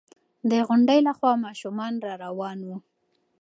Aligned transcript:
د 0.49 0.51
غونډۍ 0.67 0.99
له 1.07 1.11
خوا 1.17 1.33
ماشومان 1.45 1.93
را 2.05 2.13
روان 2.23 2.59
وو. 2.67 2.77